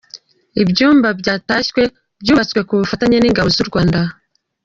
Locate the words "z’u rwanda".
3.55-3.99